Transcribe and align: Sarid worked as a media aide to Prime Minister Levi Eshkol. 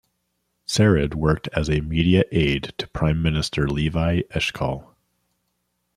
Sarid 0.65 1.13
worked 1.13 1.47
as 1.53 1.69
a 1.69 1.81
media 1.81 2.23
aide 2.31 2.73
to 2.79 2.87
Prime 2.87 3.21
Minister 3.21 3.67
Levi 3.69 4.21
Eshkol. 4.33 4.95